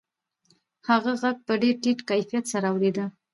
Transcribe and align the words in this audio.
هغه 0.89 1.11
غږ 1.21 1.37
په 1.45 1.53
ډېر 1.61 1.75
ټیټ 1.83 1.99
کیفیت 2.09 2.45
سره 2.53 2.67
اورېده 2.73 3.05